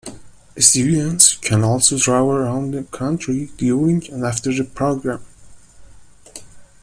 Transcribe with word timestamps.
Students 0.57 1.35
can 1.35 1.63
also 1.63 1.95
travel 1.95 2.31
around 2.31 2.71
the 2.73 2.85
country 2.85 3.51
during 3.57 4.03
and 4.11 4.25
after 4.25 4.51
the 4.51 4.63
program. 4.63 5.23